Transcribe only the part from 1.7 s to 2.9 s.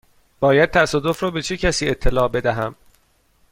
اطلاع بدهم؟